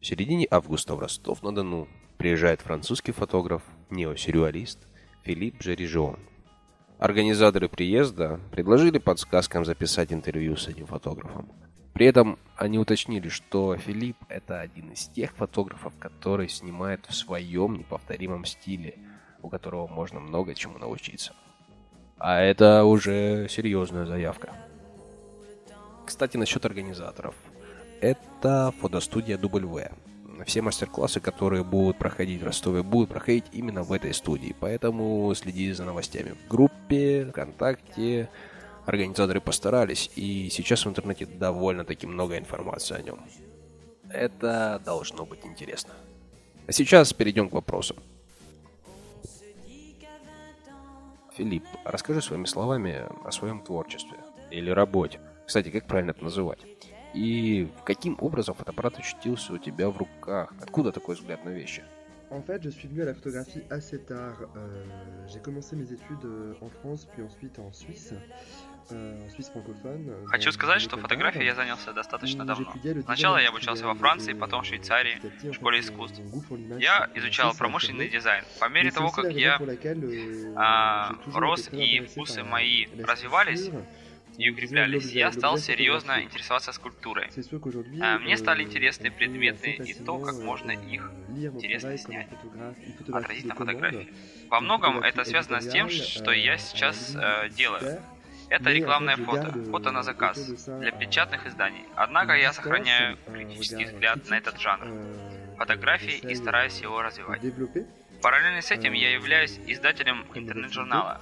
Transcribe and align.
В 0.00 0.06
середине 0.06 0.46
августа 0.48 0.94
в 0.94 1.00
Ростов-на-Дону 1.00 1.88
приезжает 2.18 2.60
французский 2.60 3.10
фотограф, 3.10 3.62
неосюрреалист 3.90 4.78
Филипп 5.24 5.60
Жерижон. 5.60 6.20
Организаторы 6.98 7.68
приезда 7.68 8.38
предложили 8.52 8.98
подсказкам 8.98 9.64
записать 9.64 10.12
интервью 10.12 10.56
с 10.56 10.68
этим 10.68 10.86
фотографом. 10.86 11.50
При 11.94 12.06
этом 12.06 12.38
они 12.56 12.78
уточнили, 12.78 13.28
что 13.28 13.76
Филипп– 13.76 14.16
это 14.28 14.60
один 14.60 14.92
из 14.92 15.08
тех 15.08 15.32
фотографов, 15.32 15.92
который 15.98 16.48
снимает 16.48 17.04
в 17.06 17.14
своем 17.14 17.74
неповторимом 17.74 18.44
стиле, 18.44 18.96
у 19.42 19.48
которого 19.48 19.88
можно 19.88 20.20
много 20.20 20.54
чему 20.54 20.78
научиться. 20.78 21.34
А 22.18 22.40
это 22.40 22.84
уже 22.84 23.48
серьезная 23.48 24.06
заявка. 24.06 24.54
Кстати, 26.06 26.36
насчет 26.36 26.64
организаторов. 26.64 27.34
Это 28.00 28.72
фотостудия 28.80 29.36
W. 29.36 29.92
Все 30.46 30.62
мастер-классы, 30.62 31.20
которые 31.20 31.64
будут 31.64 31.98
проходить 31.98 32.40
в 32.40 32.44
Ростове, 32.44 32.82
будут 32.82 33.10
проходить 33.10 33.44
именно 33.52 33.82
в 33.82 33.92
этой 33.92 34.14
студии. 34.14 34.54
Поэтому 34.60 35.34
следи 35.34 35.72
за 35.72 35.84
новостями 35.84 36.34
в 36.34 36.48
группе, 36.48 37.26
ВКонтакте, 37.30 38.28
Организаторы 38.88 39.42
постарались, 39.42 40.10
и 40.16 40.48
сейчас 40.48 40.86
в 40.86 40.88
интернете 40.88 41.26
довольно-таки 41.26 42.06
много 42.06 42.38
информации 42.38 42.96
о 42.96 43.02
нем. 43.02 43.20
Это 44.08 44.80
должно 44.82 45.26
быть 45.26 45.44
интересно. 45.44 45.92
А 46.66 46.72
сейчас 46.72 47.12
перейдем 47.12 47.50
к 47.50 47.52
вопросам. 47.52 47.98
Филипп, 51.36 51.64
расскажи 51.84 52.22
своими 52.22 52.46
словами 52.46 53.04
о 53.26 53.30
своем 53.30 53.60
творчестве 53.60 54.16
или 54.50 54.70
работе. 54.70 55.20
Кстати, 55.46 55.68
как 55.68 55.86
правильно 55.86 56.12
это 56.12 56.24
называть? 56.24 56.60
И 57.18 57.66
каким 57.84 58.16
образом 58.20 58.54
фотоаппарат 58.54 58.96
очутился 59.00 59.52
у 59.52 59.58
тебя 59.58 59.90
в 59.90 59.98
руках? 59.98 60.54
Откуда 60.62 60.92
такой 60.92 61.16
взгляд 61.16 61.44
на 61.44 61.50
вещи? 61.50 61.82
En 62.30 62.42
fait, 62.42 62.62
je 62.62 62.68
suis 62.68 62.86
venu 62.88 63.02
à 63.02 63.06
la 63.06 63.14
photographie 63.14 63.62
assez 63.70 63.98
tard. 64.04 64.36
Euh, 64.54 64.84
j'ai 65.26 65.40
commencé 65.40 65.74
mes 65.74 65.90
études 65.90 66.26
euh, 66.26 66.52
en 66.60 66.68
France, 66.68 67.08
puis 67.10 67.22
ensuite 67.22 67.58
en 67.58 67.72
Suisse. 67.72 68.12
Euh, 68.92 69.28
Хочу 70.26 70.52
сказать, 70.52 70.80
что 70.80 70.96
фотографией 70.96 71.44
я 71.44 71.54
занялся 71.54 71.92
достаточно 71.92 72.44
давно. 72.44 72.72
Сначала 73.04 73.38
я 73.38 73.48
обучался 73.48 73.86
во 73.86 73.94
Франции, 73.94 74.32
потом 74.32 74.62
в 74.62 74.66
Швейцарии, 74.66 75.20
в 75.42 75.52
школе 75.52 75.80
искусств. 75.80 76.20
Я 76.78 77.10
изучал 77.14 77.54
промышленный 77.54 78.08
дизайн. 78.08 78.44
По 78.60 78.68
мере 78.68 78.90
того, 78.90 79.10
как 79.10 79.32
я 79.32 79.60
а, 80.56 81.12
рос 81.34 81.68
и 81.72 82.00
вкусы 82.00 82.44
мои 82.44 82.86
развивались, 83.06 83.70
и 84.38 84.50
укреплялись, 84.50 85.10
я 85.10 85.32
стал 85.32 85.58
серьезно 85.58 86.22
интересоваться 86.22 86.72
скульптурой. 86.72 87.28
А, 88.00 88.18
мне 88.18 88.36
стали 88.36 88.62
интересны 88.62 89.10
предметы 89.10 89.70
и 89.72 89.94
то, 89.94 90.18
как 90.18 90.36
можно 90.36 90.70
их 90.70 91.10
интересно 91.28 91.98
снять, 91.98 92.28
отразить 93.12 93.46
на 93.46 93.54
фотографии. 93.56 94.08
Во 94.48 94.60
многом 94.60 95.00
это 95.00 95.24
связано 95.24 95.60
с 95.60 95.68
тем, 95.68 95.90
что 95.90 96.30
я 96.30 96.56
сейчас 96.56 97.16
э, 97.16 97.48
делаю. 97.50 98.00
Это 98.48 98.70
рекламное 98.70 99.16
фото, 99.16 99.52
фото 99.70 99.90
на 99.90 100.02
заказ, 100.02 100.38
для 100.66 100.92
печатных 100.92 101.46
изданий. 101.46 101.84
Однако 101.96 102.34
я 102.34 102.52
сохраняю 102.52 103.18
критический 103.26 103.86
взгляд 103.86 104.28
на 104.30 104.38
этот 104.38 104.58
жанр 104.60 104.86
фотографии 105.58 106.16
и 106.16 106.34
стараюсь 106.36 106.80
его 106.80 107.02
развивать. 107.02 107.42
Параллельно 108.22 108.62
с 108.62 108.70
этим 108.70 108.92
я 108.92 109.12
являюсь 109.12 109.58
издателем 109.66 110.24
интернет-журнала. 110.34 111.20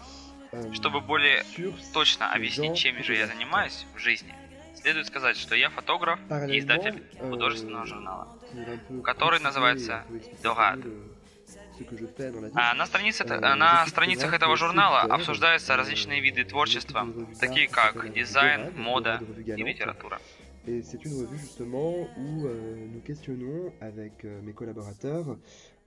Чтобы 0.72 1.00
более 1.00 1.44
точно 1.92 2.32
объяснить, 2.32 2.76
чем 2.76 3.02
же 3.02 3.14
я 3.14 3.26
занимаюсь 3.26 3.86
в 3.94 3.98
жизни, 3.98 4.34
следует 4.74 5.06
сказать, 5.06 5.36
что 5.36 5.54
я 5.54 5.70
фотограф 5.70 6.18
и 6.48 6.58
издатель 6.58 7.02
художественного 7.18 7.86
журнала, 7.86 8.28
который 9.04 9.40
называется 9.40 10.04
«Дорад». 10.42 10.80
А 12.54 12.74
на, 12.74 12.86
странице, 12.86 13.24
на 13.24 13.86
страницах 13.86 14.32
этого 14.32 14.56
журнала 14.56 15.02
обсуждаются 15.02 15.76
различные 15.76 16.20
виды 16.20 16.44
творчества, 16.44 17.06
такие 17.38 17.68
как 17.68 18.12
дизайн, 18.12 18.72
мода 18.76 19.20
и 19.44 19.62
литература. 19.62 20.20
Et 20.67 20.81
c'est 20.83 21.03
une 21.05 21.13
revue 21.13 21.37
justement 21.37 21.91
où 22.17 22.45
euh, 22.45 22.87
nous 22.93 23.01
questionnons 23.01 23.71
avec 23.81 24.25
euh, 24.25 24.41
mes 24.43 24.53
collaborateurs 24.53 25.37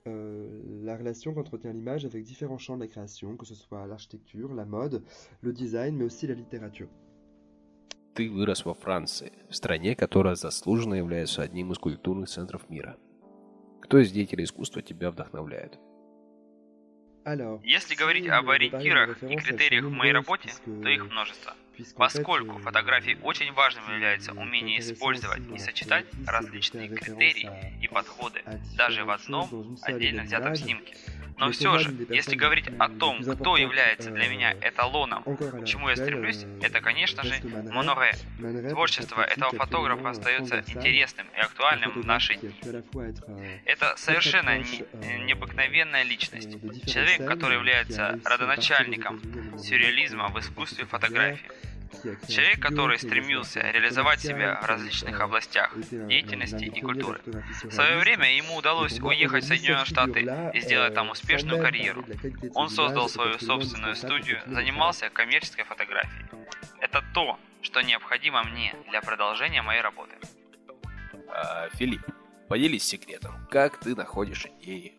euh, 0.07 0.61
la 0.83 0.95
relation 0.97 1.33
qu'entretient 1.33 1.73
l'image 1.73 2.05
avec 2.05 2.23
différents 2.23 2.59
champs 2.59 2.75
de 2.75 2.81
la 2.81 2.87
création, 2.87 3.37
que 3.37 3.45
ce 3.45 3.55
soit 3.55 3.87
l'architecture, 3.87 4.53
la 4.53 4.65
mode, 4.65 5.01
le 5.41 5.51
design, 5.51 5.95
mais 5.95 6.05
aussi 6.05 6.27
la 6.27 6.35
littérature. 6.35 6.89
Ты 8.13 8.29
вырос 8.29 8.63
во 8.65 8.73
Франции, 8.75 9.33
в 9.49 9.55
стране, 9.55 9.95
которая 9.95 10.35
заслуженно 10.35 10.93
является 10.93 11.41
одним 11.41 11.71
из 11.71 11.79
культурных 11.79 12.29
центров 12.29 12.69
мира. 12.69 12.97
Кто 13.81 13.97
из 13.97 14.11
деятелей 14.11 14.43
искусства 14.43 14.81
тебя 14.81 15.09
вдохновляет? 15.09 15.79
Если 17.62 17.94
говорить 17.94 18.28
об 18.28 18.48
ориентирах 18.48 19.22
и 19.22 19.36
критериях 19.36 19.84
в 19.84 19.90
моей 19.90 20.12
работе, 20.12 20.50
то 20.64 20.88
их 20.88 21.04
множество. 21.10 21.54
Поскольку 21.96 22.58
фотографии 22.58 23.18
очень 23.22 23.52
важным 23.52 23.84
является 23.94 24.32
умение 24.32 24.80
использовать 24.80 25.42
и 25.54 25.58
сочетать 25.58 26.06
различные 26.26 26.88
критерии 26.88 27.50
и 27.82 27.88
подходы 27.88 28.42
даже 28.76 29.04
в 29.04 29.10
одном 29.10 29.76
отдельно 29.82 30.22
взятом 30.22 30.56
снимке. 30.56 30.94
Но 31.40 31.50
все 31.52 31.78
же, 31.78 31.90
если 32.10 32.36
говорить 32.36 32.68
о 32.78 32.88
том, 32.88 33.22
кто 33.22 33.56
является 33.56 34.10
для 34.10 34.28
меня 34.28 34.54
эталоном, 34.60 35.24
к 35.24 35.64
чему 35.64 35.88
я 35.88 35.96
стремлюсь, 35.96 36.44
это, 36.60 36.80
конечно 36.80 37.24
же, 37.24 37.34
Моноре. 37.70 38.14
Творчество 38.68 39.22
этого 39.22 39.50
фотографа 39.52 40.10
остается 40.10 40.62
интересным 40.66 41.26
и 41.34 41.40
актуальным 41.40 42.02
в 42.02 42.04
наши 42.04 42.34
дни. 42.34 42.54
Это 43.64 43.94
совершенно 43.96 44.58
не, 44.58 44.84
необыкновенная 45.24 46.02
личность. 46.02 46.50
Человек, 46.86 47.26
который 47.26 47.56
является 47.56 48.20
родоначальником 48.24 49.20
сюрреализма 49.58 50.28
в 50.28 50.38
искусстве 50.38 50.84
фотографии. 50.84 51.50
Человек, 52.28 52.60
который 52.60 52.98
стремился 52.98 53.60
реализовать 53.60 54.20
себя 54.20 54.60
в 54.62 54.66
различных 54.66 55.20
областях 55.20 55.74
деятельности 55.90 56.64
и 56.64 56.80
культуры. 56.80 57.20
В 57.64 57.70
свое 57.70 57.98
время 57.98 58.36
ему 58.36 58.56
удалось 58.56 58.98
уехать 59.00 59.44
в 59.44 59.48
Соединенные 59.48 59.84
Штаты 59.84 60.28
и 60.54 60.60
сделать 60.60 60.94
там 60.94 61.10
успешную 61.10 61.60
карьеру. 61.60 62.04
Он 62.54 62.68
создал 62.68 63.08
свою 63.08 63.38
собственную 63.38 63.96
студию, 63.96 64.40
занимался 64.46 65.10
коммерческой 65.10 65.64
фотографией. 65.64 66.26
Это 66.80 67.04
то, 67.14 67.38
что 67.62 67.82
необходимо 67.82 68.42
мне 68.44 68.74
для 68.88 69.00
продолжения 69.00 69.62
моей 69.62 69.82
работы. 69.82 70.14
А, 71.28 71.68
Филипп, 71.74 72.02
поделись 72.48 72.84
секретом. 72.84 73.46
Как 73.50 73.78
ты 73.78 73.94
находишь 73.94 74.46
идеи? 74.46 74.94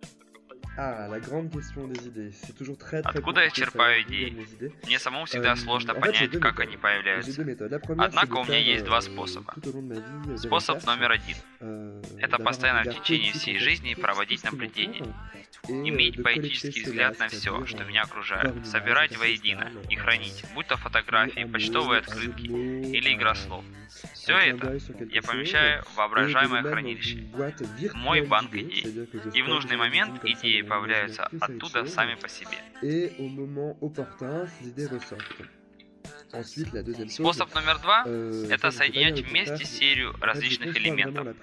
Ah, 0.77 1.07
la 1.09 1.19
grande 1.19 1.51
question 1.51 1.87
des 1.87 2.07
idées. 2.07 2.31
C'est 2.31 2.55
toujours 2.55 2.77
très, 2.77 3.01
très 3.01 3.19
Откуда 3.19 3.43
я 3.43 3.49
черпаю 3.49 4.03
идеи? 4.03 4.47
Мне 4.85 4.99
самому 4.99 5.25
всегда 5.25 5.55
сложно 5.55 5.93
понять, 5.93 6.31
как 6.39 6.59
они 6.61 6.77
появляются. 6.77 7.41
Однако 7.97 8.37
у 8.37 8.45
меня 8.45 8.59
есть 8.59 8.85
два 8.85 9.01
способа. 9.01 9.53
Способ 10.37 10.83
номер 10.85 11.11
один. 11.11 11.35
Это 12.19 12.37
постоянно 12.37 12.89
в 12.89 12.95
течение 12.95 13.33
всей 13.33 13.57
жизни 13.57 13.93
проводить 13.95 14.43
наблюдения. 14.43 15.05
Иметь 15.67 16.21
поэтический 16.23 16.83
взгляд 16.83 17.19
на 17.19 17.27
все, 17.27 17.65
что 17.65 17.83
меня 17.83 18.03
окружает. 18.03 18.65
Собирать 18.65 19.17
воедино 19.17 19.71
и 19.89 19.95
хранить, 19.95 20.43
будь 20.53 20.67
то 20.67 20.77
фотографии, 20.77 21.43
почтовые 21.43 21.99
открытки 21.99 22.45
или 22.45 23.13
игра 23.13 23.35
слов. 23.35 23.63
Все 24.13 24.37
это 24.37 24.79
я 25.11 25.21
помещаю 25.21 25.83
в 25.83 25.95
воображаемое 25.95 26.63
хранилище, 26.63 27.27
мой 27.93 28.21
банк 28.21 28.53
идей. 28.55 29.07
И 29.33 29.41
в 29.41 29.47
нужный 29.47 29.77
момент 29.77 30.23
идеи 30.23 30.61
появляются 30.61 31.29
оттуда 31.39 31.85
сами 31.85 32.15
по 32.15 32.27
себе. 32.27 32.57
Способ 37.09 37.53
номер 37.53 37.79
два 37.79 38.03
euh,– 38.05 38.47
это 38.51 38.71
соединять 38.71 39.19
вместе 39.19 39.65
серию 39.65 40.15
различных 40.21 40.77
элементов. 40.77 41.35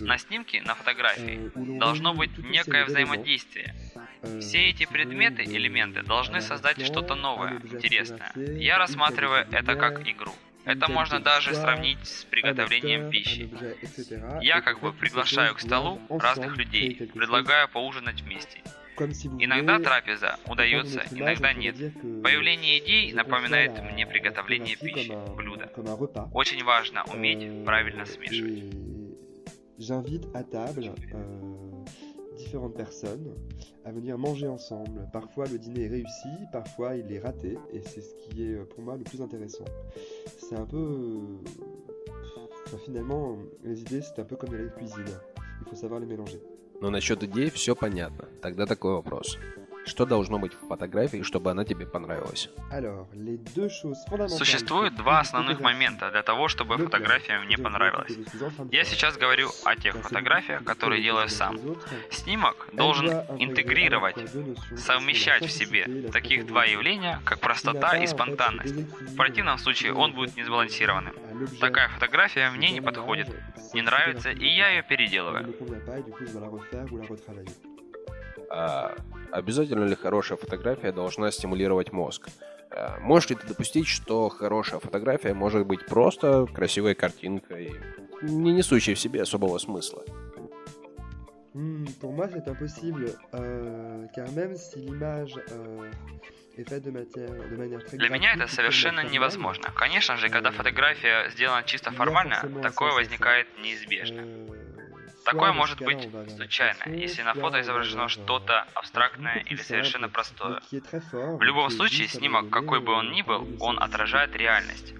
На 0.00 0.18
снимке, 0.18 0.62
на 0.62 0.74
фотографии, 0.74 1.50
euh, 1.54 1.78
должно 1.78 2.14
быть 2.14 2.36
некое 2.38 2.84
взаимодействие. 2.84 3.74
Euh, 4.22 4.40
Все 4.40 4.68
эти 4.70 4.84
предметы, 4.84 5.42
элементы 5.44 6.02
должны 6.02 6.40
создать 6.40 6.84
что-то 6.84 7.14
новое, 7.14 7.60
интересное. 7.60 8.32
Я 8.36 8.78
рассматриваю 8.78 9.46
это 9.50 9.74
как 9.74 10.06
игру. 10.06 10.34
Это 10.64 10.88
можно 10.90 11.18
даже 11.18 11.54
сравнить 11.54 12.06
с 12.06 12.24
приготовлением 12.24 13.10
пищи. 13.10 13.50
Я 14.42 14.60
как 14.60 14.80
бы 14.80 14.92
приглашаю 14.92 15.54
к 15.54 15.60
столу 15.60 16.00
разных 16.08 16.56
людей, 16.56 17.10
предлагаю 17.14 17.68
поужинать 17.68 18.20
вместе. 18.20 18.60
Иногда 18.97 19.79
трапеза 19.79 20.39
удается, 20.47 21.03
иногда 21.11 21.53
нет. 21.53 21.75
Появление 22.23 22.79
идей 22.79 23.13
напоминает 23.13 23.81
мне 23.83 24.07
приготовление 24.07 24.75
пищи, 24.75 25.13
блюда. 25.35 25.71
Очень 26.33 26.63
важно 26.63 27.03
уметь 27.13 27.65
правильно 27.65 28.05
смешивать. 28.05 28.63
différentes 32.37 32.75
personnes 32.75 33.33
à 33.83 33.91
venir 33.91 34.17
manger 34.17 34.47
ensemble. 34.47 35.09
Parfois 35.11 35.45
le 35.45 35.57
dîner 35.57 35.85
est 35.85 35.89
réussi, 35.89 36.29
parfois 36.51 36.95
il 36.95 37.11
est 37.11 37.19
raté, 37.19 37.57
et 37.73 37.81
c'est 37.81 38.01
ce 38.01 38.13
qui 38.15 38.43
est 38.43 38.55
pour 38.69 38.83
moi 38.83 38.95
le 38.95 39.03
plus 39.03 39.21
intéressant. 39.21 39.65
C'est 40.37 40.55
un 40.55 40.65
peu 40.65 41.19
finalement, 42.85 43.37
les 43.63 43.81
idées, 43.81 44.01
c'est 44.01 44.19
un 44.21 44.25
peu 44.25 44.35
comme 44.35 44.53
la 44.55 44.69
cuisine. 44.69 45.05
Il 45.61 45.69
faut 45.69 45.75
savoir 45.75 45.99
les 45.99 46.05
mélanger. 46.05 46.41
Но 46.82 46.90
насчет 46.90 47.22
идей 47.22 47.48
все 47.50 47.76
понятно. 47.76 48.28
Тогда 48.42 48.66
такой 48.66 48.94
вопрос. 48.94 49.38
Что 49.86 50.04
должно 50.04 50.38
быть 50.40 50.52
в 50.52 50.66
фотографии, 50.66 51.22
чтобы 51.22 51.52
она 51.52 51.64
тебе 51.64 51.86
понравилась? 51.86 52.50
Существует 54.28 54.96
два 54.96 55.20
основных 55.20 55.60
момента 55.60 56.10
для 56.10 56.22
того, 56.22 56.48
чтобы 56.48 56.78
фотография 56.78 57.38
мне 57.38 57.56
понравилась. 57.56 58.12
Я 58.72 58.84
сейчас 58.84 59.16
говорю 59.16 59.50
о 59.64 59.76
тех 59.76 59.94
фотографиях, 59.96 60.64
которые 60.64 61.02
делаю 61.02 61.28
сам. 61.28 61.56
Снимок 62.10 62.68
должен 62.72 63.10
интегрировать, 63.38 64.16
совмещать 64.76 65.44
в 65.44 65.50
себе 65.50 66.10
таких 66.10 66.46
два 66.46 66.64
явления, 66.64 67.20
как 67.24 67.38
простота 67.38 67.96
и 67.96 68.08
спонтанность. 68.08 68.74
В 68.74 69.16
противном 69.16 69.58
случае 69.58 69.94
он 69.94 70.14
будет 70.14 70.36
несбалансированным. 70.36 71.14
Такая 71.60 71.88
фотография 71.88 72.50
мне 72.50 72.70
не 72.70 72.80
подходит, 72.80 73.28
не 73.72 73.82
нравится, 73.82 74.30
и 74.30 74.46
я 74.46 74.70
ее 74.70 74.82
переделываю. 74.82 75.54
А 78.50 78.94
обязательно 79.30 79.84
ли 79.84 79.94
хорошая 79.94 80.36
фотография 80.36 80.92
должна 80.92 81.30
стимулировать 81.30 81.92
мозг? 81.92 82.28
А 82.70 82.98
можешь 83.00 83.30
ли 83.30 83.36
ты 83.36 83.46
допустить, 83.46 83.86
что 83.86 84.28
хорошая 84.28 84.80
фотография 84.80 85.34
может 85.34 85.66
быть 85.66 85.86
просто 85.86 86.46
красивой 86.46 86.94
картинкой, 86.94 87.80
не 88.22 88.52
несущей 88.52 88.94
в 88.94 88.98
себе 88.98 89.22
особого 89.22 89.58
смысла? 89.58 90.04
Pour 92.00 92.12
moi, 92.14 92.28
c'est 92.32 92.48
impossible, 92.48 93.14
euh, 93.34 94.06
car 94.14 94.30
même 94.32 94.56
si 94.56 94.80
l'image 94.80 95.38
euh, 95.50 95.90
Для 96.54 98.08
меня 98.08 98.34
это 98.34 98.46
совершенно 98.46 99.00
невозможно. 99.00 99.70
Конечно 99.74 100.16
же, 100.16 100.28
когда 100.28 100.50
фотография 100.50 101.30
сделана 101.30 101.62
чисто 101.62 101.90
формально, 101.90 102.42
такое 102.62 102.92
возникает 102.92 103.46
неизбежно. 103.58 104.20
Euh, 104.20 104.72
Такое 105.24 105.52
может 105.52 105.80
быть 105.80 106.08
случайно, 106.36 106.82
если 106.88 107.22
на 107.22 107.34
фото 107.34 107.60
изображено 107.60 108.08
что-то 108.08 108.66
абстрактное 108.74 109.44
или 109.46 109.60
совершенно 109.60 110.08
простое. 110.08 110.60
В 110.70 111.42
любом 111.42 111.70
случае, 111.70 112.08
снимок, 112.08 112.50
какой 112.50 112.80
бы 112.80 112.92
он 112.92 113.12
ни 113.12 113.22
был, 113.22 113.46
он 113.60 113.80
отражает 113.80 114.34
реальность. 114.36 114.94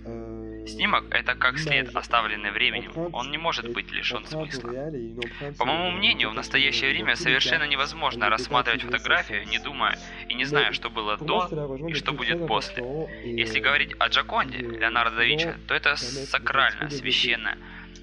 Снимок— 0.66 1.04
это 1.10 1.34
как 1.34 1.58
след, 1.58 1.94
оставленный 1.94 2.50
временем. 2.50 2.92
Он 3.12 3.30
не 3.30 3.38
может 3.38 3.72
быть 3.72 3.90
лишен 3.92 4.24
смысла. 4.26 4.70
По 5.58 5.64
моему 5.64 5.90
мнению, 5.90 6.30
в 6.30 6.34
настоящее 6.34 6.90
время 6.90 7.16
совершенно 7.16 7.64
невозможно 7.64 8.28
рассматривать 8.28 8.82
фотографию, 8.82 9.46
не 9.46 9.58
думая 9.58 9.98
и 10.28 10.34
не 10.34 10.44
зная, 10.44 10.72
что 10.72 10.90
было 10.90 11.16
до 11.16 11.48
и 11.88 11.94
что 11.94 12.12
будет 12.12 12.46
после. 12.46 12.84
Если 13.24 13.60
говорить 13.60 13.94
о 13.98 14.08
Джаконде, 14.08 14.58
Леонардо 14.58 15.16
да 15.16 15.24
Винчи, 15.24 15.54
то 15.66 15.74
это 15.74 15.96
сакрально, 15.96 16.90
священно, 16.90 17.56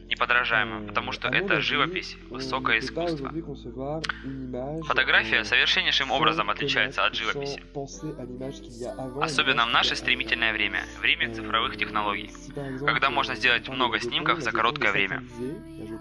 неподражаемо, 0.10 0.88
потому 0.88 1.12
что 1.12 1.28
это 1.30 1.62
живопись, 1.62 2.18
высокое 2.30 2.80
искусство. 2.80 3.32
Фотография 4.88 5.44
совершеннейшим 5.44 6.12
образом 6.12 6.50
отличается 6.50 7.06
от 7.06 7.16
живописи. 7.16 7.62
Особенно 9.22 9.66
в 9.66 9.70
наше 9.70 9.96
стремительное 9.96 10.52
время, 10.52 10.84
время 11.00 11.34
цифровых 11.34 11.78
технологий, 11.78 12.32
когда 12.86 13.10
можно 13.10 13.36
сделать 13.36 13.70
много 13.70 14.00
снимков 14.00 14.40
за 14.42 14.52
короткое 14.52 14.92
время. 14.92 15.24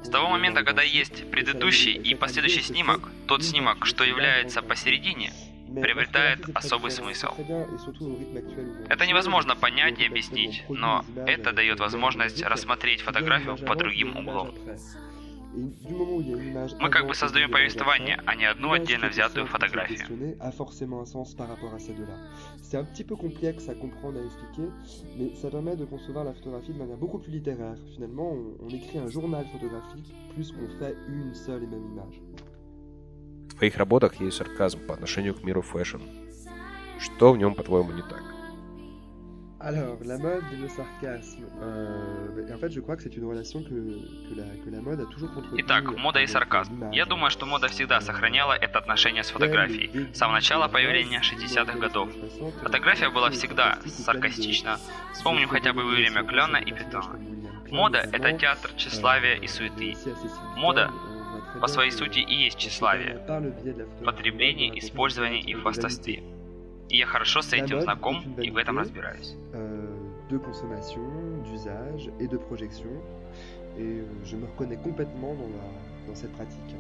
С 0.03 0.09
того 0.09 0.29
момента, 0.31 0.65
когда 0.65 0.83
есть 0.83 1.31
предыдущий 1.31 1.93
и 1.93 2.15
последующий 2.15 2.63
снимок, 2.63 3.11
тот 3.27 3.45
снимок, 3.45 3.87
что 3.87 4.05
является 4.05 4.63
посередине, 4.63 5.33
приобретает 5.75 6.49
особый 6.55 6.91
смысл. 6.91 7.29
Это 8.89 9.07
невозможно 9.07 9.57
понять 9.57 9.99
и 10.01 10.07
объяснить, 10.07 10.65
но 10.69 11.05
это 11.27 11.53
дает 11.53 11.81
возможность 11.81 12.43
рассмотреть 12.43 13.03
фотографию 13.03 13.57
под 13.57 13.79
другим 13.79 14.17
углом. 14.17 14.55
Мы 16.79 16.91
как 16.91 17.07
бы 17.07 17.15
создаем 17.15 17.51
повествование, 17.51 18.21
а 18.27 18.35
не 18.35 18.45
одну 18.45 18.73
отдельно 18.73 19.09
взятую 19.09 19.47
фотографию. 19.47 20.37
В 33.59 33.61
твоих 33.61 33.77
работах 33.77 34.21
есть 34.21 34.37
сарказм 34.37 34.79
по 34.87 34.95
отношению 34.95 35.35
к 35.35 35.43
миру 35.43 35.63
fashion. 35.63 36.01
Что 37.01 37.33
в 37.33 37.39
нем, 37.39 37.57
по-твоему, 37.57 37.91
не 37.91 38.03
так? 38.03 38.23
Alors, 39.59 39.99
la 40.05 40.17
mode 40.17 40.45
et 40.53 40.57
le 40.57 40.69
sarcasme. 40.69 41.45
Euh, 41.61 42.55
en 42.55 42.59
fait, 42.59 42.71
je 42.71 42.79
crois 42.79 42.95
que 42.97 43.03
c'est 43.03 43.17
une 43.17 43.25
relation 43.25 43.61
que, 43.65 43.71
que, 43.71 44.35
la, 44.37 44.45
que 44.65 44.71
la 44.71 44.81
mode 44.81 45.01
a 45.01 45.07
toujours 45.07 45.31
entretenu. 45.37 45.61
Итак, 45.61 45.99
мода 45.99 46.23
и 46.23 46.29
сарказм. 46.29 46.93
Я 46.93 47.05
думаю, 47.05 47.31
что 47.33 47.47
мода 47.47 47.67
всегда 47.67 48.01
сохраняла 48.01 48.53
это 48.53 48.79
отношение 48.79 49.25
с 49.25 49.31
фотографией. 49.31 50.15
С 50.15 50.19
самого 50.19 50.37
начала 50.37 50.69
появления 50.69 51.21
60-х 51.21 51.81
годов. 51.81 52.11
Фотография 52.63 53.11
была 53.11 53.31
всегда 53.31 53.81
саркастична. 53.85 54.79
Вспомним 55.15 55.49
хотя 55.49 55.73
бы 55.73 55.83
время 55.85 56.23
Кляйна 56.23 56.59
и 56.59 56.71
Ньютона. 56.71 57.19
Мода— 57.73 57.99
это 58.13 58.33
театр 58.39 58.71
тщеславия 58.77 59.35
и 59.35 59.49
суеты. 59.49 59.97
Мода 60.57 60.93
по 61.61 61.69
своей 61.69 61.91
сути 61.91 62.21
и 62.21 62.35
есть 62.35 62.59
тщеславие, 62.59 63.21
потребление, 64.05 64.79
использование 64.79 65.41
и 65.41 65.55
хвастовстве. 65.55 66.23
И 66.89 66.97
я 66.97 67.07
хорошо 67.07 67.43
с 67.43 67.53
этим 67.53 67.81
знаком 67.81 68.23
и 68.41 68.51
в 68.51 68.57
этом 68.57 68.79
разбираюсь. 68.79 69.37
de 70.31 70.39
consommation, 70.39 71.01
d'usage 71.45 72.11
et 72.21 72.29
de 72.29 72.37
projection. 72.37 72.91
Et 73.79 74.03
je 74.25 74.37
me 74.37 74.47
reconnais 74.47 74.77
complètement 74.77 75.35
dans, 75.35 75.51
la, 75.57 75.67
dans 76.07 76.15
cette 76.15 76.33
pratique. 76.33 76.75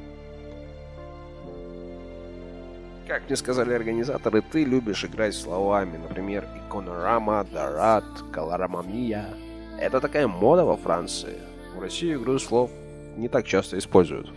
Как 3.07 3.23
мне 3.27 3.37
сказали 3.37 3.73
организаторы, 3.73 4.43
ты 4.43 4.65
любишь 4.65 5.03
играть 5.05 5.35
словами, 5.35 5.97
например, 5.97 6.47
иконорама, 6.67 7.47
дарат, 7.51 8.05
колорамамия. 8.33 9.35
Это 9.81 10.01
такая 10.01 10.27
мода 10.27 10.67
во 10.67 10.77
Франции. 10.77 11.39
В 11.75 11.81
России 11.81 12.15
игру 12.15 12.39
слов 12.39 12.71
не 13.17 13.29
так 13.29 13.47
часто 13.47 13.79
используют. 13.79 14.31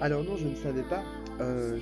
Alors 0.00 0.22
non, 0.22 0.36
je 0.36 0.44
ne 0.46 0.54
savais 0.54 0.82
pas. 0.82 1.02
Euh, 1.40 1.78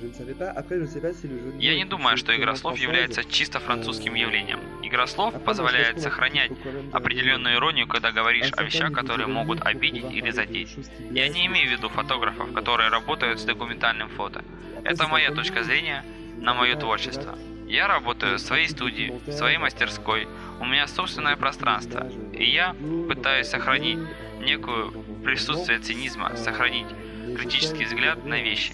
Я 1.59 1.75
не 1.75 1.85
думаю, 1.85 2.17
что 2.17 2.35
игра 2.35 2.55
слов 2.55 2.77
является 2.77 3.23
чисто 3.23 3.59
французским 3.59 4.13
euh, 4.13 4.19
явлением. 4.19 4.59
Игра 4.83 5.07
слов 5.07 5.33
позволяет 5.43 5.99
сохранять 5.99 6.51
определенную 6.91 7.55
иронию, 7.55 7.87
когда 7.87 8.11
говоришь 8.11 8.51
о 8.55 8.63
вещах, 8.63 8.91
которые 8.91 9.27
могут 9.27 9.61
обидеть 9.65 10.11
или 10.11 10.29
задеть. 10.31 10.75
Я 11.11 11.27
не 11.29 11.47
имею 11.47 11.69
в 11.69 11.71
виду 11.71 11.89
фотографов, 11.89 12.53
которые 12.53 12.89
работают 12.89 13.39
с 13.39 13.43
документальным 13.45 14.09
фото. 14.09 14.43
Это 14.83 15.07
моя 15.07 15.31
точка 15.31 15.63
зрения 15.63 16.05
на 16.37 16.53
мое 16.53 16.75
творчество. 16.75 17.35
Я 17.67 17.87
работаю 17.87 18.37
в 18.37 18.41
своей 18.41 18.69
студии, 18.69 19.11
в 19.25 19.31
своей 19.31 19.57
мастерской, 19.57 20.27
у 20.61 20.65
меня 20.65 20.87
собственное 20.87 21.35
пространство, 21.35 22.07
и 22.31 22.45
я 22.45 22.73
пытаюсь 23.09 23.47
сохранить 23.47 23.99
некую 24.39 24.91
присутствие 25.23 25.79
цинизма, 25.79 26.37
сохранить 26.37 26.87
критический 27.35 27.85
взгляд 27.85 28.23
на 28.25 28.41
вещи, 28.41 28.73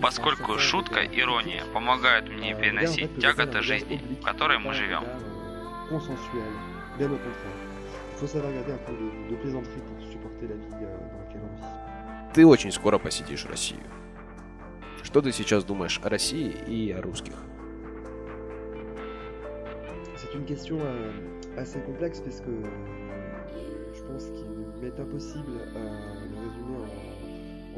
поскольку 0.00 0.58
шутка, 0.58 1.04
ирония 1.04 1.64
помогают 1.72 2.28
мне 2.28 2.54
переносить 2.54 3.20
тяготы 3.20 3.62
жизни, 3.62 4.00
в 4.20 4.24
которой 4.24 4.58
мы 4.58 4.74
живем. 4.74 5.04
Ты 12.34 12.46
очень 12.46 12.72
скоро 12.72 12.98
посетишь 12.98 13.46
Россию. 13.46 13.80
Что 15.02 15.22
ты 15.22 15.32
сейчас 15.32 15.64
думаешь 15.64 16.00
о 16.02 16.08
России 16.08 16.50
и 16.66 16.92
о 16.92 17.00
русских? 17.00 17.34
C'est 20.16 20.34
une 20.34 20.44
question 20.44 20.78
euh, 20.80 21.12
assez 21.56 21.78
complexe 21.80 22.20
parce 22.20 22.40
que 22.40 22.50
je 23.94 24.02
pense 24.02 24.24
qu'il 24.24 24.66
m'est 24.80 24.98
impossible 24.98 25.60
euh, 25.76 26.15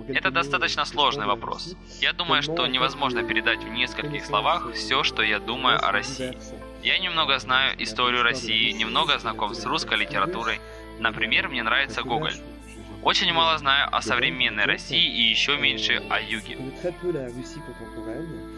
это 0.09 0.31
достаточно 0.31 0.85
сложный 0.85 1.27
вопрос. 1.27 1.75
Я 2.00 2.12
думаю, 2.12 2.43
что 2.43 2.67
невозможно 2.67 3.23
передать 3.23 3.62
в 3.62 3.69
нескольких 3.69 4.25
словах 4.25 4.73
все, 4.75 5.03
что 5.03 5.23
я 5.23 5.38
думаю 5.38 5.85
о 5.85 5.93
России. 5.93 6.37
Я 6.83 6.99
немного 6.99 7.38
знаю 7.38 7.83
историю 7.83 8.23
России, 8.23 8.73
немного 8.73 9.19
знаком 9.19 9.55
с 9.55 9.65
русской 9.65 9.99
литературой. 9.99 10.61
Например, 10.99 11.49
мне 11.49 11.62
нравится 11.62 12.03
Гоголь. 12.03 12.35
Очень 13.02 13.33
мало 13.33 13.57
знаю 13.59 13.88
о 13.95 14.02
современной 14.02 14.64
России 14.64 15.02
и 15.07 15.31
еще 15.31 15.57
меньше 15.57 16.02
о 16.11 16.21
юге. 16.21 16.59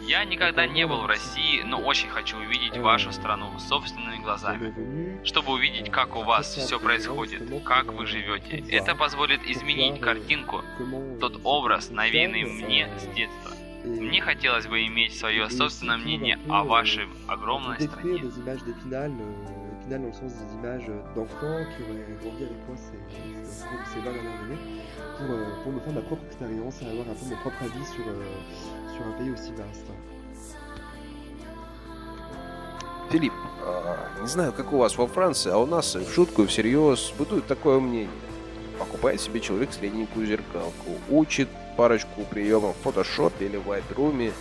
Я 0.07 0.25
никогда 0.25 0.65
не 0.67 0.85
был 0.87 1.01
в 1.01 1.05
России, 1.05 1.61
но 1.63 1.79
очень 1.79 2.09
хочу 2.09 2.37
увидеть 2.37 2.77
вашу 2.77 3.11
страну 3.11 3.57
собственными 3.59 4.17
глазами, 4.17 5.23
чтобы 5.25 5.53
увидеть, 5.53 5.91
как 5.91 6.15
у 6.15 6.23
вас 6.23 6.47
все 6.55 6.79
происходит, 6.79 7.43
как 7.63 7.93
вы 7.93 8.05
живете. 8.07 8.63
Это 8.69 8.95
позволит 8.95 9.41
изменить 9.43 9.99
картинку, 10.01 10.63
тот 11.19 11.39
образ, 11.43 11.89
навеянный 11.89 12.43
мне 12.43 12.89
с 12.97 13.05
детства. 13.15 13.51
Мне 13.83 14.21
хотелось 14.21 14.67
бы 14.67 14.85
иметь 14.85 15.17
свое 15.17 15.49
собственное 15.49 15.97
мнение 15.97 16.37
о 16.49 16.63
вашей 16.63 17.05
огромной 17.27 17.79
стране. 17.79 18.13
original 18.13 19.11
dans 19.89 20.03
le 20.03 20.13
sens 20.13 20.31
des 20.33 20.53
images 20.55 20.89
d'enfants 21.15 21.65
qui 21.75 21.83
auraient 21.83 22.05
grandi 22.21 22.43
avec 22.43 22.67
moi 22.67 22.77
ces, 22.77 23.93
ces 23.93 23.99
20 23.99 24.03
dernières 24.03 24.41
années 24.41 24.57
pour, 25.17 25.63
pour 25.63 25.71
me 25.73 25.79
faire 25.79 25.93
ma 25.93 26.01
propre 26.01 26.23
expérience 26.27 26.81
et 26.81 26.85
avoir 26.85 27.09
un 27.09 27.13
peu 27.13 27.25
mon 27.29 27.35
propre 27.41 27.63
avis 27.63 27.85
sur, 27.85 28.05
sur 28.95 29.05
un 29.05 29.11
pays 29.17 29.31
aussi 29.31 29.51
vaste. 29.53 29.87
Филипп, 33.11 33.33
не 34.21 34.27
знаю, 34.27 34.53
как 34.53 34.71
у 34.71 34.77
вас 34.77 34.97
во 34.97 35.05
Франции, 35.05 35.51
а 35.51 35.57
у 35.57 35.65
нас 35.65 35.95
в 35.95 36.13
шутку 36.13 36.43
и 36.43 36.47
всерьез 36.47 37.11
бытует 37.17 37.45
такое 37.45 37.81
мнение. 37.81 38.30
Покупает 38.81 39.21
себе 39.21 39.39
человек 39.41 39.71
средненькую 39.73 40.25
зеркалку, 40.25 40.89
учит 41.07 41.47
парочку 41.77 42.23
приемов 42.27 42.75
в 42.77 42.81
фотошопе 42.81 43.45
или 43.45 43.57
в 43.57 43.69
Lightroom, 43.69 44.33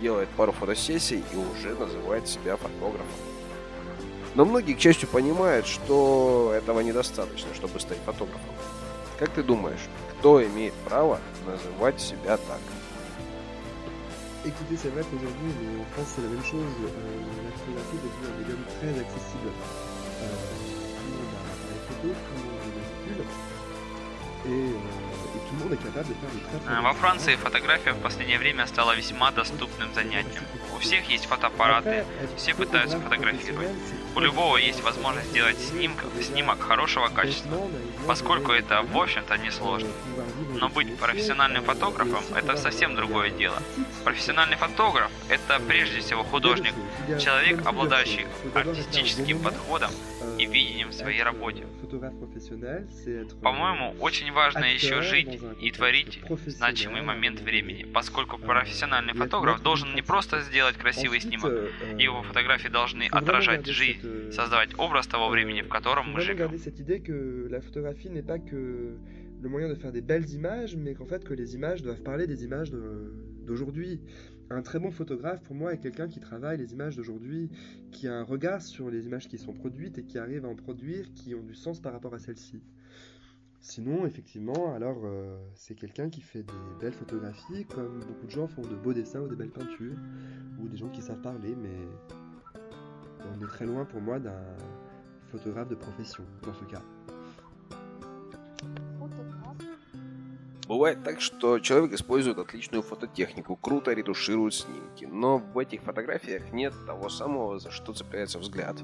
делает 0.00 0.28
пару 0.30 0.50
фотосессий 0.50 1.22
и 1.32 1.36
уже 1.36 1.76
называет 1.76 2.26
себя 2.26 2.56
фотографом. 2.56 3.06
Но 4.34 4.44
многие, 4.44 4.74
к 4.74 4.80
счастью, 4.80 5.08
понимают, 5.08 5.68
что 5.68 6.52
этого 6.56 6.80
недостаточно, 6.80 7.54
чтобы 7.54 7.78
стать 7.78 7.98
фотографом. 8.04 8.40
Как 9.16 9.30
ты 9.30 9.44
думаешь, 9.44 9.86
кто 10.18 10.44
имеет 10.44 10.74
право 10.74 11.20
называть 11.46 12.00
себя 12.00 12.36
так? 12.36 12.58
Écoutez, 14.44 14.76
c'est 14.76 14.90
vrai 14.90 15.04
qu'aujourd'hui, 15.04 15.52
en 15.80 15.86
France, 15.94 16.14
c'est 16.16 16.22
la 16.22 16.30
même 16.30 16.42
chose. 16.42 16.66
La 16.82 17.52
photographie 17.62 17.96
devenue 18.02 18.26
un 18.26 18.38
médium 18.40 18.58
très 18.80 18.90
accessible. 18.90 19.52
Et 24.46 24.50
euh, 24.50 24.74
Во 26.82 26.92
Франции 26.92 27.36
фотография 27.36 27.92
в 27.92 28.00
последнее 28.00 28.38
время 28.38 28.66
стала 28.66 28.94
весьма 28.94 29.30
доступным 29.30 29.92
занятием. 29.94 30.42
У 30.74 30.78
всех 30.78 31.08
есть 31.08 31.26
фотоаппараты, 31.26 32.04
все 32.36 32.54
пытаются 32.54 33.00
фотографировать. 33.00 33.70
У 34.16 34.20
любого 34.20 34.56
есть 34.58 34.80
возможность 34.82 35.30
сделать 35.30 35.58
снимок, 35.58 35.98
снимок 36.22 36.60
хорошего 36.60 37.08
качества, 37.08 37.68
поскольку 38.06 38.52
это, 38.52 38.82
в 38.82 38.96
общем-то, 38.96 39.36
несложно. 39.38 39.90
Но 40.54 40.68
быть 40.68 40.96
профессиональным 40.98 41.64
фотографом– 41.64 42.22
это 42.36 42.56
совсем 42.56 42.94
другое 42.94 43.30
дело. 43.30 43.60
Профессиональный 44.04 44.56
фотограф– 44.56 45.10
это 45.28 45.60
прежде 45.66 46.00
всего 46.00 46.22
художник, 46.22 46.74
человек, 47.20 47.66
обладающий 47.66 48.26
артистическим 48.54 49.40
подходом 49.40 49.90
и 50.38 50.46
видением 50.46 50.90
в 50.90 50.94
своей 50.94 51.22
работе. 51.22 51.64
По-моему, 53.42 53.96
очень 54.00 54.32
важно 54.32 54.64
еще 54.64 55.02
жить 55.02 55.40
и 55.60 55.70
творить 55.70 56.20
значимый 56.46 57.02
момент 57.02 57.40
времени, 57.40 57.84
поскольку 57.84 58.38
профессиональный 58.38 59.14
фотограф 59.14 59.60
должен 59.60 59.94
не 59.94 60.02
просто 60.02 60.40
сделать 60.42 60.76
красивый 60.76 61.20
снимок, 61.20 61.52
его 61.98 62.22
фотографии 62.22 62.68
должны 62.68 63.08
отражать 63.10 63.66
жизнь, 63.66 64.03
создавать 64.31 64.77
образ 64.77 65.07
того 65.07 65.29
времени, 65.29 65.61
в 65.61 65.69
котором 65.69 66.11
мы 66.11 66.21
живем. 66.21 66.49
le 69.41 69.47
moyen 69.47 69.69
de 69.69 69.75
faire 69.75 69.91
des 69.91 70.01
belles 70.01 70.29
images, 70.31 70.75
mais 70.75 70.93
qu'en 70.93 71.05
fait 71.05 71.23
que 71.23 71.33
les 71.33 71.55
images 71.55 71.81
doivent 71.81 72.01
parler 72.01 72.27
des 72.27 72.43
images 72.43 72.71
d'aujourd'hui. 73.45 74.01
Un 74.49 74.61
très 74.61 74.79
bon 74.79 74.91
photographe, 74.91 75.41
pour 75.43 75.55
moi, 75.55 75.73
est 75.73 75.77
quelqu'un 75.77 76.07
qui 76.07 76.19
travaille 76.19 76.57
les 76.57 76.73
images 76.73 76.95
d'aujourd'hui, 76.95 77.49
qui 77.91 78.07
a 78.07 78.15
un 78.15 78.23
regard 78.23 78.61
sur 78.61 78.89
les 78.89 79.05
images 79.05 79.27
qui 79.27 79.37
sont 79.37 79.53
produites 79.53 79.97
et 79.99 80.03
qui 80.03 80.17
arrive 80.17 80.45
à 80.45 80.49
en 80.49 80.55
produire 80.55 81.13
qui 81.13 81.35
ont 81.35 81.43
du 81.43 81.53
sens 81.53 81.79
par 81.79 81.93
rapport 81.93 82.13
à 82.13 82.19
celles-ci. 82.19 82.61
Sinon, 83.61 84.05
effectivement, 84.05 84.73
alors 84.73 85.01
euh, 85.03 85.37
c'est 85.53 85.75
quelqu'un 85.75 86.09
qui 86.09 86.21
fait 86.21 86.43
des 86.43 86.53
belles 86.81 86.93
photographies, 86.93 87.65
comme 87.65 87.99
beaucoup 87.99 88.25
de 88.25 88.31
gens 88.31 88.47
font 88.47 88.61
de 88.61 88.75
beaux 88.75 88.93
dessins 88.93 89.19
ou 89.19 89.27
de 89.27 89.35
belles 89.35 89.51
peintures, 89.51 89.97
ou 90.59 90.67
des 90.67 90.77
gens 90.77 90.89
qui 90.89 91.01
savent 91.01 91.21
parler, 91.21 91.55
mais 91.55 91.75
on 93.32 93.44
est 93.44 93.48
très 93.48 93.66
loin 93.66 93.84
pour 93.84 94.00
moi 94.00 94.18
d'un 94.18 94.42
photographe 95.30 95.68
de 95.68 95.74
profession, 95.74 96.24
dans 96.42 96.54
ce 96.54 96.64
cas. 96.64 96.82
Бывает 100.66 101.04
так, 101.04 101.20
что 101.20 101.58
человек 101.58 101.92
использует 101.92 102.38
отличную 102.38 102.82
фототехнику, 102.82 103.56
круто 103.56 103.92
ретуширует 103.92 104.54
снимки, 104.54 105.04
но 105.04 105.38
в 105.38 105.58
этих 105.58 105.82
фотографиях 105.82 106.52
нет 106.52 106.72
того 106.86 107.10
самого, 107.10 107.58
за 107.58 107.70
что 107.70 107.92
цепляется 107.92 108.38
взгляд. 108.38 108.76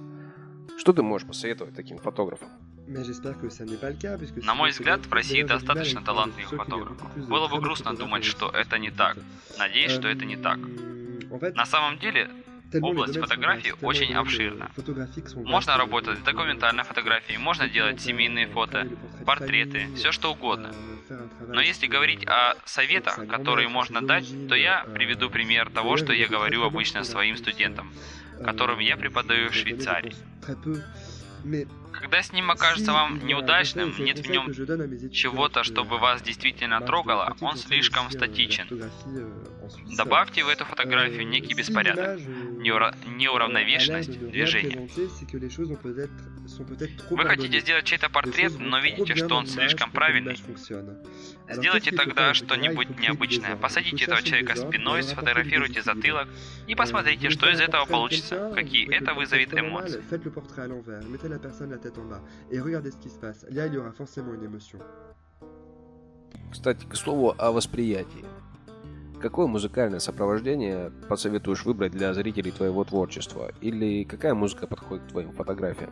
Что 0.76 0.92
ты 0.92 1.02
можешь 1.02 1.26
посоветовать 1.26 1.74
таким 1.74 1.98
фотографам? 1.98 2.48
На 2.86 4.54
мой 4.54 4.70
взгляд, 4.70 5.06
в 5.06 5.12
России 5.12 5.42
достаточно 5.42 6.02
талантливых 6.02 6.50
фотографов. 6.50 7.28
Было 7.28 7.48
бы 7.48 7.60
грустно 7.60 7.96
думать, 7.96 8.24
что 8.24 8.50
это 8.50 8.78
не 8.78 8.90
так. 8.90 9.16
Надеюсь, 9.58 9.92
что 9.92 10.08
это 10.08 10.24
не 10.24 10.36
так. 10.36 10.58
На 11.54 11.64
самом 11.64 11.98
деле, 11.98 12.30
Область 12.72 13.18
фотографии 13.18 13.74
очень 13.82 14.14
обширна. 14.14 14.70
Можно 15.36 15.76
работать 15.76 16.18
с 16.18 16.22
документальной 16.22 16.84
фотографией, 16.84 17.38
можно 17.38 17.68
делать 17.68 18.00
семейные 18.00 18.46
фото, 18.46 18.88
портреты, 19.26 19.88
все 19.96 20.12
что 20.12 20.32
угодно. 20.32 20.72
Но 21.48 21.60
если 21.60 21.86
говорить 21.86 22.26
о 22.26 22.54
советах, 22.64 23.26
которые 23.26 23.68
можно 23.68 24.00
дать, 24.00 24.48
то 24.48 24.54
я 24.54 24.84
приведу 24.94 25.30
пример 25.30 25.70
того, 25.70 25.96
что 25.96 26.12
я 26.12 26.28
говорю 26.28 26.62
обычно 26.62 27.04
своим 27.04 27.36
студентам, 27.36 27.92
которым 28.44 28.78
я 28.78 28.96
преподаю 28.96 29.50
в 29.50 29.54
Швейцарии. 29.54 30.14
Когда 31.92 32.22
снимок 32.22 32.58
кажется 32.58 32.92
вам 32.92 33.26
неудачным, 33.26 33.94
нет 33.98 34.18
в 34.20 34.30
нем 34.30 34.52
чего-то, 35.10 35.64
чтобы 35.64 35.98
вас 35.98 36.22
действительно 36.22 36.80
трогало, 36.80 37.34
он 37.40 37.56
слишком 37.56 38.10
статичен. 38.10 38.68
Добавьте 39.96 40.44
в 40.44 40.48
эту 40.48 40.64
фотографию 40.64 41.26
некий 41.26 41.54
беспорядок, 41.54 42.18
неуравновешенность 42.18 44.18
движения. 44.18 44.88
Вы 47.10 47.24
хотите 47.24 47.60
сделать 47.60 47.84
чей-то 47.84 48.08
портрет, 48.08 48.52
но 48.58 48.80
видите, 48.80 49.14
что 49.14 49.34
он 49.34 49.46
слишком 49.46 49.90
правильный. 49.90 50.36
Сделайте 51.50 51.92
тогда 51.92 52.34
что-нибудь 52.34 52.98
необычное. 52.98 53.56
Посадите 53.56 54.04
этого 54.04 54.22
человека 54.22 54.56
спиной, 54.56 55.02
сфотографируйте 55.02 55.82
затылок 55.82 56.28
и 56.66 56.74
посмотрите, 56.74 57.30
что 57.30 57.50
из 57.50 57.60
этого 57.60 57.84
получится, 57.84 58.52
какие 58.54 58.92
это 58.94 59.14
вызовет 59.14 59.54
эмоции. 59.54 60.02
Кстати, 66.50 66.84
к 66.84 66.96
слову 66.96 67.34
о 67.38 67.52
восприятии. 67.52 68.24
Какое 69.20 69.46
музыкальное 69.46 69.98
сопровождение 69.98 70.90
посоветуешь 71.10 71.66
выбрать 71.66 71.92
для 71.92 72.14
зрителей 72.14 72.52
твоего 72.52 72.84
творчества? 72.84 73.52
Или 73.60 74.04
какая 74.04 74.34
музыка 74.34 74.66
подходит 74.66 75.04
к 75.04 75.08
твоим 75.08 75.32
фотографиям? 75.32 75.90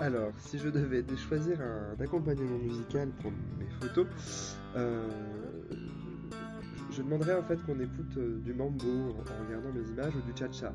Alors, 0.00 0.32
si 0.38 0.58
je 0.58 0.68
devais 0.68 1.04
choisir 1.16 1.58
un 1.60 2.00
accompagnement 2.00 2.58
musical 2.58 3.08
pour 3.20 3.32
mes 3.58 3.68
photos, 3.80 4.06
euh, 4.76 5.08
je 6.92 7.02
demanderais 7.02 7.34
en 7.34 7.42
fait 7.42 7.56
qu'on 7.64 7.80
écoute 7.80 8.16
euh, 8.16 8.38
du 8.44 8.52
mambo 8.52 8.86
en 8.86 9.46
regardant 9.46 9.72
mes 9.72 9.88
images 9.90 10.14
ou 10.14 10.20
du 10.30 10.38
cha-cha. 10.38 10.72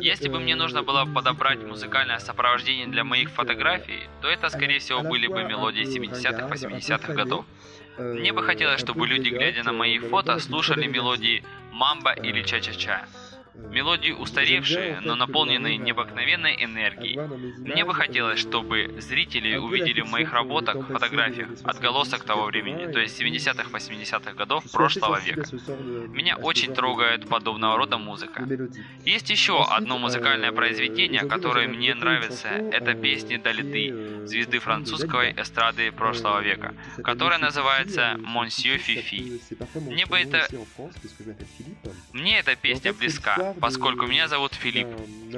Если 0.00 0.28
бы 0.28 0.40
мне 0.40 0.56
нужно 0.56 0.82
было 0.82 1.04
подобрать 1.04 1.58
музыкальное 1.62 2.18
сопровождение 2.18 2.86
для 2.86 3.04
моих 3.04 3.30
фотографий, 3.30 4.00
то 4.22 4.28
это, 4.28 4.48
скорее 4.48 4.78
всего, 4.78 5.02
были 5.02 5.26
бы 5.26 5.42
мелодии 5.44 5.84
70-х, 5.84 6.46
80-х 6.48 7.14
годов. 7.14 7.44
Мне 7.98 8.32
бы 8.32 8.42
хотелось, 8.42 8.80
чтобы 8.80 9.06
люди, 9.06 9.28
глядя 9.28 9.62
на 9.62 9.72
мои 9.72 9.98
фото, 9.98 10.38
слушали 10.38 10.86
мелодии 10.86 11.44
мамба 11.72 12.12
или 12.12 12.42
ча-ча-ча. 12.42 13.06
Мелодии 13.54 14.12
устаревшие, 14.12 15.00
но 15.00 15.14
наполненные 15.14 15.76
необыкновенной 15.76 16.64
энергией. 16.64 17.18
Мне 17.58 17.84
бы 17.84 17.94
хотелось, 17.94 18.40
чтобы 18.40 18.96
зрители 18.98 19.56
увидели 19.56 20.00
в 20.00 20.08
моих 20.10 20.32
работах, 20.32 20.86
фотографиях, 20.88 21.48
отголосок 21.64 22.24
того 22.24 22.46
времени, 22.46 22.90
то 22.90 23.00
есть 23.00 23.20
70-х, 23.20 23.70
80-х 23.70 24.32
годов 24.34 24.64
прошлого 24.70 25.20
века. 25.20 25.44
Меня 26.08 26.36
очень 26.36 26.74
трогает 26.74 27.28
подобного 27.28 27.76
рода 27.76 27.98
музыка. 27.98 28.46
Есть 29.04 29.30
еще 29.30 29.64
одно 29.64 29.98
музыкальное 29.98 30.52
произведение, 30.52 31.22
которое 31.22 31.68
мне 31.68 31.94
нравится. 31.94 32.48
Это 32.48 32.94
песни 32.94 33.36
Далиды, 33.36 34.26
звезды 34.26 34.58
французской 34.58 35.32
эстрады 35.32 35.92
прошлого 35.92 36.40
века, 36.40 36.74
которая 37.02 37.38
называется 37.38 38.16
«Монсье 38.18 38.78
Фифи». 38.78 39.40
Мне 39.74 40.06
бы 40.06 40.18
это... 40.18 40.48
Мне 42.12 42.38
эта 42.38 42.56
песня 42.56 42.92
близка, 42.92 43.54
поскольку 43.60 44.06
меня 44.06 44.28
зовут 44.28 44.54
Филипп. 44.54 44.88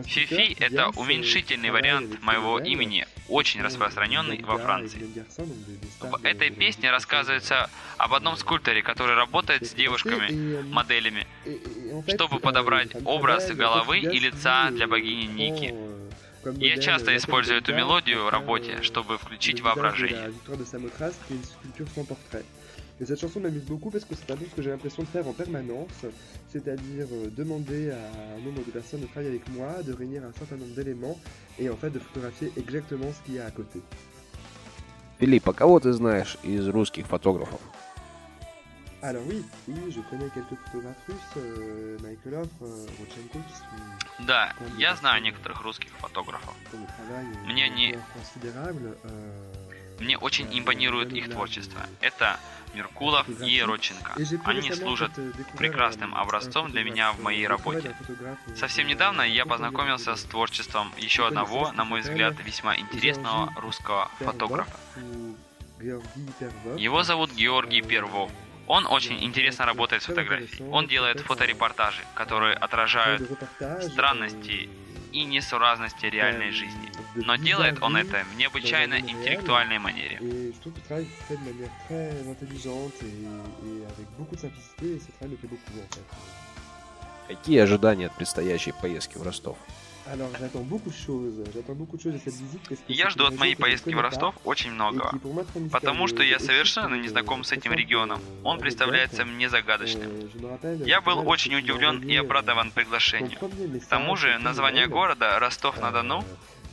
Фифи– 0.07 0.57
это 0.59 0.89
уменьшительный 0.91 1.71
вариант 1.71 2.23
моего 2.23 2.59
имени, 2.59 3.07
очень 3.29 3.63
распространенный 3.63 4.43
во 4.43 4.59
Франции. 4.59 5.25
В 6.01 6.25
этой 6.25 6.51
песне 6.51 6.91
рассказывается 6.91 7.71
об 7.99 8.15
одном 8.15 8.37
скульпторе, 8.37 8.83
который 8.83 9.15
работает 9.15 9.67
с 9.67 9.75
девушками-моделями, 9.75 11.27
чтобы 12.09 12.41
подобрать 12.41 12.91
образ 13.05 13.51
головы 13.51 13.99
и 13.99 14.19
лица 14.19 14.71
для 14.71 14.87
богини 14.87 15.27
Ники. 15.27 15.75
Я 16.57 16.77
часто 16.79 17.17
использую 17.17 17.59
эту 17.59 17.73
мелодию 17.73 18.25
в 18.25 18.29
работе, 18.29 18.83
чтобы 18.83 19.17
включить 19.17 19.61
воображение. 19.61 20.33
Et 23.02 23.06
cette 23.06 23.20
chanson 23.20 23.40
m'amuse 23.40 23.66
beaucoup 23.66 23.92
parce 23.92 24.06
que 24.06 24.16
c'est 24.16 24.32
un 24.32 24.36
peu 24.36 24.46
ce 24.46 24.56
que 24.56 24.62
j'ai 24.62 24.72
l'impression 24.72 25.04
de 25.04 25.08
faire 25.08 25.28
en 25.28 25.34
permanence, 25.34 26.06
c'est-à-dire 26.50 27.08
euh, 27.12 27.30
demander 27.36 27.92
à 27.92 28.36
un 28.36 28.40
nombre 28.44 28.66
de 28.66 28.72
personnes 28.72 29.02
de 29.02 29.06
travailler 29.06 29.30
avec 29.30 29.48
moi, 29.50 29.84
de 29.84 29.94
réunir 29.94 30.24
un 30.24 30.34
certain 30.34 30.56
nombre 30.56 30.74
d'éléments 30.74 31.18
et 31.60 31.70
en 31.70 31.76
fait 31.76 31.92
de 31.92 32.00
photographier 32.00 32.52
exactement 32.58 33.12
ce 33.14 33.26
qu'il 33.26 33.36
y 33.36 33.40
a 33.40 33.46
à 33.46 33.52
côté. 33.52 33.82
Philippe, 35.20 35.48
а 35.50 35.54
кого 35.54 35.80
ты 35.80 35.94
знаешь 35.94 36.38
из 36.44 36.68
русских 36.68 37.08
фотографов? 37.08 37.60
Alors 39.04 39.22
oui, 39.28 39.46
oui, 39.68 39.92
je 39.92 40.02
connais 40.10 40.28
quelques 40.34 40.60
photographes 40.66 41.06
russes, 41.08 41.38
euh, 41.38 41.98
Michaelov, 42.02 42.48
euh, 42.64 42.86
Rodchenko, 42.98 43.40
qui 43.48 43.54
sont... 43.54 44.26
Да, 44.26 44.54
я 44.80 44.96
знаю 44.96 45.22
некоторых 45.22 45.62
русских 45.62 45.92
фотографов. 46.00 46.56
Мне 47.46 47.66
они... 47.66 47.96
Мне 50.03 50.19
очень 50.19 50.49
импонирует 50.59 51.13
их 51.13 51.31
творчество. 51.31 51.87
Это 52.01 52.41
Меркулов 52.75 53.29
и 53.41 53.63
Родченко. 53.63 54.17
Они 54.45 54.73
служат 54.73 55.13
прекрасным 55.57 56.15
образцом 56.15 56.73
для 56.73 56.83
меня 56.83 57.13
в 57.13 57.21
моей 57.21 57.47
работе. 57.47 57.95
Совсем 58.57 58.89
недавно 58.89 59.23
я 59.23 59.47
познакомился 59.47 60.17
с 60.17 60.25
творчеством 60.25 60.93
еще 60.99 61.27
одного, 61.29 61.71
на 61.73 61.85
мой 61.85 62.01
взгляд, 62.01 62.35
весьма 62.45 62.77
интересного 62.77 63.53
русского 63.61 64.11
фотографа. 64.19 64.77
Его 66.77 67.03
зовут 67.05 67.33
Георгий 67.33 67.83
Первов. 67.83 68.31
Он 68.67 68.87
очень 68.87 69.23
интересно 69.23 69.67
работает 69.67 70.03
с 70.03 70.07
фотографией. 70.07 70.69
Он 70.71 70.87
делает 70.87 71.21
фоторепортажи, 71.21 72.03
которые 72.15 72.55
отражают 72.55 73.23
странности 73.83 74.69
и 75.13 75.25
несуразности 75.25 76.07
реальной 76.07 76.51
жизни. 76.51 76.91
Но 77.15 77.37
делает 77.37 77.83
он 77.83 77.97
это 77.97 78.25
в 78.33 78.37
необычайно 78.37 78.99
интеллектуальной 78.99 79.79
манере. 79.79 80.19
Какие 87.29 87.61
ожидания 87.61 88.07
от 88.07 88.17
предстоящей 88.17 88.73
поездки 88.73 89.19
в 89.19 89.23
Ростов? 89.23 89.57
Я 92.89 93.11
жду 93.11 93.27
от 93.27 93.39
моей 93.39 93.55
поездки 93.55 93.95
в 93.95 94.01
Ростов 94.01 94.35
очень 94.45 94.73
многого, 94.73 95.19
потому 95.71 96.09
что 96.09 96.23
я 96.23 96.39
совершенно 96.39 96.95
не 96.97 97.09
знаком 97.09 97.45
с 97.45 97.53
этим 97.53 97.73
регионом. 97.73 98.21
Он 98.43 98.59
представляется 98.59 99.25
мне 99.25 99.49
загадочным. 99.49 100.11
Euh, 100.11 100.87
я 100.87 101.01
был 101.01 101.29
очень 101.29 101.55
удивлен 101.55 102.03
и 102.03 102.17
обрадован 102.17 102.71
приглашению. 102.71 103.39
К 103.39 103.87
тому 103.87 104.17
же 104.17 104.39
название 104.39 104.87
города 104.87 105.39
Ростов-на-Дону 105.39 106.25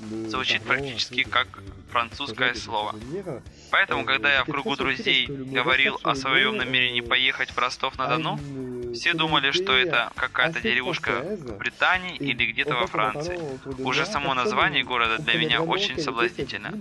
euh, 0.02 0.30
звучит 0.30 0.64
практически 0.64 1.24
как 1.24 1.62
французское 1.92 2.54
слово. 2.54 2.96
Поэтому, 3.72 4.06
когда 4.06 4.32
я 4.32 4.44
в 4.44 4.48
кругу 4.48 4.76
друзей 4.76 5.28
говорил 5.28 6.00
о 6.04 6.16
своем 6.16 6.58
намерении 6.58 7.02
поехать 7.02 7.52
в 7.52 7.58
Ростов-на-Дону, 7.58 8.40
все 8.94 9.14
думали, 9.14 9.52
что 9.52 9.74
это 9.74 10.12
какая-то 10.16 10.62
деревушка 10.62 11.22
в 11.22 11.58
Британии 11.58 12.16
или 12.18 12.52
где-то 12.52 12.76
во 12.76 12.88
Франции. 12.88 13.40
Уже 13.84 14.06
само 14.06 14.34
название 14.34 14.84
города 14.84 15.18
для 15.18 15.36
меня 15.36 15.62
очень 15.62 16.00
соблазнительно. 16.00 16.72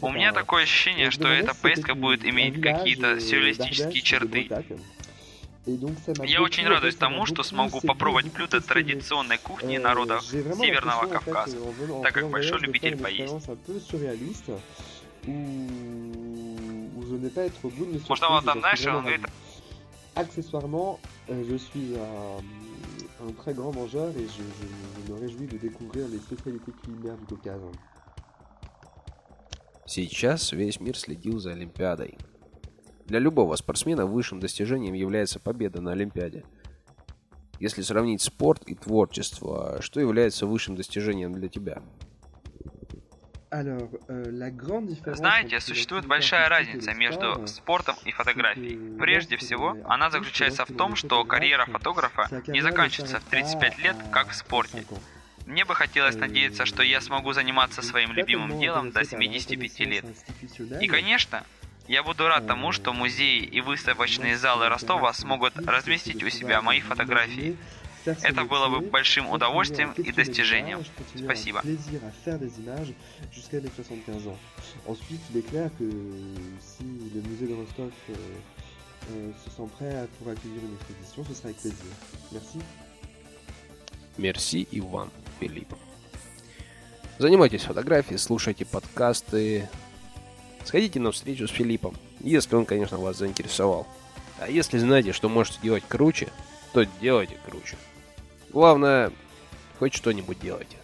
У 0.00 0.10
меня 0.10 0.32
такое 0.32 0.64
ощущение, 0.64 1.10
что 1.10 1.28
эта 1.28 1.54
поездка 1.54 1.94
будет 1.94 2.24
иметь 2.24 2.60
какие-то 2.60 3.20
сюрреалистические 3.20 4.02
черты. 4.02 4.48
Я 6.24 6.42
очень 6.42 6.66
радуюсь 6.68 6.96
тому, 6.96 7.24
что 7.24 7.42
смогу 7.42 7.80
попробовать 7.80 8.30
блюда 8.32 8.60
традиционной 8.60 9.38
кухни 9.38 9.78
народов 9.78 10.22
Северного 10.24 11.06
Кавказа, 11.06 11.56
так 12.02 12.12
как 12.12 12.28
большой 12.28 12.60
любитель 12.60 12.98
поесть. 12.98 13.32
Может, 18.08 18.24
он 18.24 18.44
там, 18.44 18.60
знаешь, 18.60 18.86
он 18.86 19.00
говорит, 19.00 19.22
Accessoirement, 20.16 21.00
euh, 21.28 21.42
je 21.48 21.56
suis 21.56 21.94
un, 21.96 23.26
un, 23.26 23.32
très 23.32 23.52
grand 23.52 23.72
mangeur 23.72 24.10
et 24.10 24.26
je, 24.26 24.42
je, 24.42 25.06
je, 25.06 25.12
me 25.12 25.18
réjouis 25.18 25.46
de 25.46 25.56
découvrir 25.58 26.06
les 26.08 26.18
spécialités 26.18 26.72
culinaires 26.82 27.16
du 27.16 27.26
Caucase. 27.26 27.60
Сейчас 29.86 30.52
весь 30.52 30.80
мир 30.80 30.96
следил 30.96 31.38
за 31.38 31.52
Олимпиадой. 31.52 32.16
Для 33.06 33.18
любого 33.18 33.54
спортсмена 33.56 34.06
высшим 34.06 34.40
достижением 34.40 34.94
является 34.94 35.38
победа 35.38 35.80
на 35.80 35.92
Олимпиаде. 35.92 36.44
Если 37.60 37.82
сравнить 37.82 38.22
спорт 38.22 38.62
и 38.66 38.74
творчество, 38.74 39.78
что 39.80 40.00
является 40.00 40.46
высшим 40.46 40.74
достижением 40.74 41.32
для 41.32 41.48
тебя? 41.48 41.82
Euh, 43.54 45.14
Знаете, 45.14 45.60
существует 45.60 46.06
большая 46.06 46.48
разница 46.48 46.92
между 46.92 47.46
спортом 47.46 47.94
и 48.04 48.10
фотографией. 48.10 48.98
Прежде 48.98 49.36
всего, 49.36 49.76
она 49.84 50.10
заключается 50.10 50.64
в 50.64 50.74
том, 50.76 50.96
что 50.96 51.24
карьера 51.24 51.66
фотографа 51.66 52.28
не 52.48 52.60
заканчивается 52.60 53.20
в 53.20 53.24
35 53.24 53.78
лет, 53.78 53.96
как 54.10 54.30
в 54.30 54.34
спорте. 54.34 54.84
Мне 55.46 55.64
бы 55.64 55.74
хотелось 55.74 56.16
надеяться, 56.16 56.64
что 56.64 56.82
я 56.82 57.00
смогу 57.00 57.32
заниматься 57.32 57.82
своим 57.82 58.12
любимым 58.12 58.58
делом 58.58 58.90
до 58.90 59.04
75 59.04 59.80
лет. 59.80 60.04
И, 60.80 60.88
конечно, 60.88 61.44
я 61.86 62.02
буду 62.02 62.26
рад 62.26 62.46
тому, 62.48 62.72
что 62.72 62.92
музеи 62.92 63.38
и 63.38 63.60
выставочные 63.60 64.36
залы 64.36 64.68
Ростова 64.68 65.12
смогут 65.12 65.54
разместить 65.58 66.24
у 66.24 66.30
себя 66.30 66.60
мои 66.60 66.80
фотографии, 66.80 67.56
это 68.04 68.44
было 68.44 68.68
бы 68.68 68.80
большим 68.80 69.30
удовольствием 69.30 69.92
и 69.92 70.12
достижением. 70.12 70.84
Спасибо. 71.16 71.62
Ensuite, 74.86 75.20
il 75.30 75.38
est 75.38 75.48
clair 75.48 75.70
que 75.78 75.88
si 76.60 76.84
le 77.14 77.20
musée 77.22 77.46
de 77.46 77.54
Rostov 77.54 77.90
euh, 78.10 78.14
euh, 79.10 79.32
se 79.44 79.50
sent 79.50 79.68
prêt 79.76 80.06
pour 80.18 80.28
accueillir 80.28 80.62
une 80.62 80.74
exposition, 80.74 81.24
ce 81.24 81.34
sera 81.34 81.48
avec 81.48 81.58
plaisir. 81.58 81.84
Merci. 82.32 82.58
Merci 84.18 84.68
и 84.70 84.80
вам, 84.80 85.10
Филипп. 85.40 85.74
Занимайтесь 87.18 87.62
фотографией, 87.62 88.18
слушайте 88.18 88.64
подкасты, 88.64 89.68
сходите 90.64 90.98
на 91.00 91.12
встречу 91.12 91.46
с 91.46 91.50
Филиппом, 91.50 91.96
если 92.20 92.56
он, 92.56 92.64
конечно, 92.64 92.98
вас 92.98 93.18
заинтересовал. 93.18 93.86
А 94.40 94.48
если 94.48 94.78
знаете, 94.78 95.12
что 95.12 95.28
можете 95.28 95.60
делать 95.62 95.84
круче, 95.88 96.28
то 96.72 96.84
делайте 97.00 97.36
круче. 97.46 97.76
Главное, 98.54 99.10
хоть 99.80 99.94
что-нибудь 99.94 100.38
делайте. 100.38 100.76